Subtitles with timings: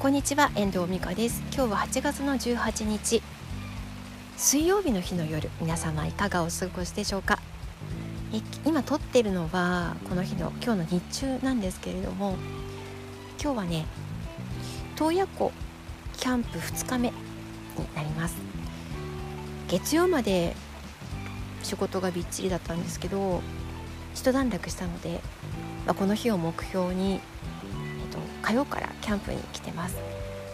[0.00, 1.42] こんにちは遠藤美香です。
[1.54, 3.22] 今日は8月の18日
[4.38, 7.38] 水曜日の日の夜皆様いかがお過ごしでしょうか？
[8.64, 12.36] 今撮ってるのはこの日の今日の日中なんですけれども
[13.38, 13.84] 今日はね
[14.96, 15.52] 洞爺湖
[16.16, 17.14] キャンプ2日目に
[17.94, 18.36] なります。
[19.68, 20.56] 月曜まで
[21.62, 23.42] 仕事がびっちりだったんですけど
[24.14, 25.20] 一段落したので、
[25.84, 27.20] まあ、この日を目標に
[28.42, 29.96] 火曜からキャンプに来てます。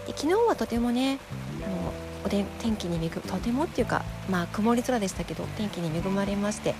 [0.07, 1.19] で昨日はとてもね
[1.65, 1.93] あの
[2.25, 6.75] おで天気に恵とてもっていうかまあ曇り空でしたけど天気に恵まれまして。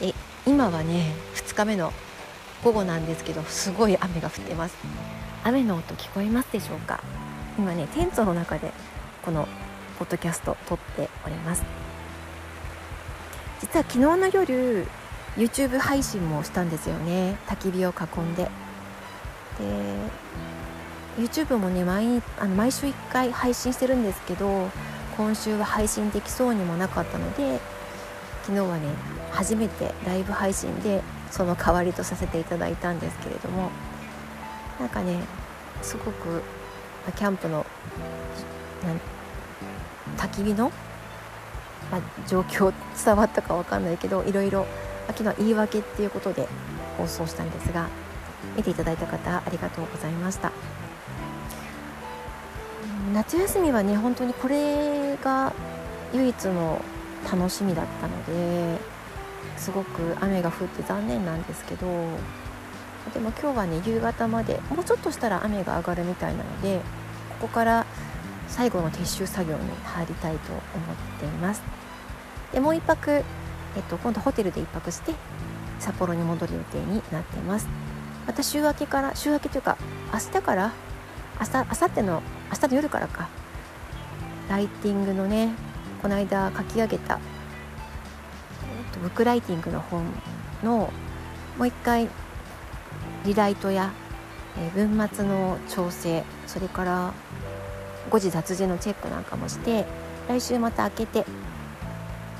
[0.00, 0.14] で
[0.46, 1.92] 今はね2日目の
[2.64, 4.76] 午後なんですけどすごい雨が降ってます。
[5.44, 7.00] 雨の音聞こえますでしょうか？
[7.58, 8.72] 今ねテントの中で
[9.22, 9.48] この
[9.98, 11.62] ポッドキャスト撮っております。
[13.60, 14.86] 実は昨日の夜
[15.36, 17.36] YouTube 配信もしたんですよね。
[17.46, 18.50] 焚き火を囲んで。
[19.60, 24.68] で YouTube もね毎あの毎週1回配信してるんですけど
[25.16, 27.60] 今週は配信できそうにもなかったので
[28.42, 28.88] 昨日はね
[29.30, 33.70] 初めてライブ配信でその代わりとさせていただいたんですけれども
[34.78, 35.20] なんかね
[35.82, 36.42] すごく
[37.16, 37.66] キャンプの
[40.16, 40.70] 焚き火の、
[41.90, 42.72] まあ、状況
[43.04, 44.66] 伝わったか分かんないけどいろいろ
[45.08, 46.48] 昨日言い訳っていうことで
[46.96, 47.88] 放送したんですが
[48.56, 50.52] 見ていただいた方ありがとうございました。
[53.12, 55.52] 夏休みはね本当にこれが
[56.12, 56.80] 唯一の
[57.30, 58.78] 楽しみだったので
[59.56, 61.86] すごく雨が降って残念なんですけど
[63.12, 66.80] でも今日はね夕方までもうちょっとしたら雨が上がるみたいなので
[67.40, 67.86] ここから
[68.48, 70.62] 最後の撤収作業に入りたいと思っ
[71.18, 71.62] ています。
[72.52, 73.22] でもう1泊、え
[73.80, 75.14] っと、今度ホテルで1泊して
[75.78, 77.68] 札幌に戻る予定になっています。
[78.30, 79.76] また週明けから週明けというか
[80.12, 80.72] 明日から
[81.40, 83.28] 明日明後日の明日の夜からか
[84.48, 85.52] ライティングのね
[86.00, 90.04] この間書き上げたえっとブックライティングの本
[90.62, 90.92] の
[91.58, 92.08] もう一回
[93.24, 93.90] リライトや、
[94.56, 97.12] え文末の調整それから
[98.10, 99.86] 誤字脱字のチェックなんかもして
[100.28, 101.24] 来週また開けて、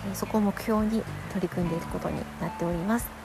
[0.08, 3.19] えそこを目標に取り組んでいくことになっております。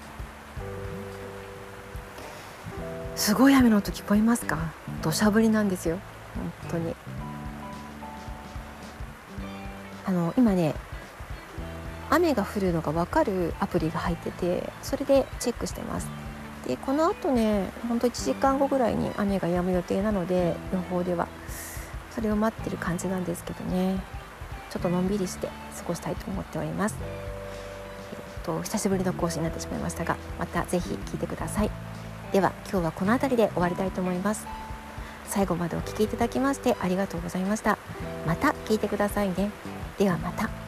[3.16, 4.58] すごい雨の音聞こえますか？
[5.02, 6.00] 土砂降りなんですよ。
[6.36, 6.96] 本当に。
[10.06, 10.76] あの今ね
[12.10, 16.08] 雨が降るのが分かるアプリが入っててそれでチェックしてます。
[16.68, 21.28] でこのあとねほんと1時間後ぐらいに雨が止む予定なので予報では。
[22.12, 24.00] それを待ってる感じなんですけどね。
[24.70, 26.98] ちょっとのんびりして過ごしたいと思っております。
[27.02, 31.72] えっと久しぶりの講師になってしまいましたがまた是非聞いてください。
[32.32, 34.48] では今日はこの辺りで終わりたいと思います。
[35.28, 37.78] 最後までお聴きいただきましてありがとうございました。
[38.26, 39.52] また聞いてくださいね。
[39.98, 40.65] ではまた。